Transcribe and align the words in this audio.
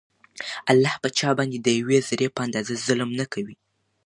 الله 0.71 0.95
په 1.03 1.09
چا 1.17 1.29
باندي 1.37 1.59
د 1.61 1.67
يوې 1.79 1.99
ذري 2.07 2.27
په 2.35 2.39
اندازه 2.45 2.73
ظلم 2.85 3.09
نکوي 3.19 3.55